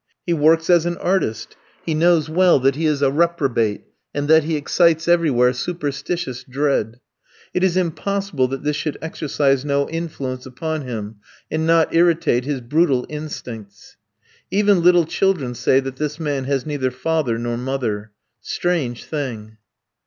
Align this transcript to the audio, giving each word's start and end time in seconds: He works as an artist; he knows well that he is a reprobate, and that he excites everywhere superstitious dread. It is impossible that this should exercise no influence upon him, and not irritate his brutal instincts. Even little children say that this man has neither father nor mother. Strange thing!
He 0.25 0.33
works 0.33 0.67
as 0.67 0.87
an 0.87 0.97
artist; 0.97 1.55
he 1.85 1.93
knows 1.93 2.27
well 2.27 2.59
that 2.61 2.73
he 2.75 2.87
is 2.87 3.03
a 3.03 3.11
reprobate, 3.11 3.83
and 4.15 4.27
that 4.27 4.45
he 4.45 4.55
excites 4.55 5.07
everywhere 5.07 5.53
superstitious 5.53 6.43
dread. 6.43 6.99
It 7.53 7.63
is 7.63 7.77
impossible 7.77 8.47
that 8.47 8.63
this 8.63 8.75
should 8.75 8.97
exercise 8.99 9.63
no 9.63 9.87
influence 9.89 10.47
upon 10.47 10.81
him, 10.87 11.17
and 11.51 11.67
not 11.67 11.93
irritate 11.93 12.45
his 12.45 12.61
brutal 12.61 13.05
instincts. 13.09 13.95
Even 14.49 14.81
little 14.81 15.05
children 15.05 15.53
say 15.53 15.79
that 15.79 15.97
this 15.97 16.19
man 16.19 16.45
has 16.45 16.65
neither 16.65 16.89
father 16.89 17.37
nor 17.37 17.55
mother. 17.55 18.09
Strange 18.39 19.03
thing! 19.03 19.57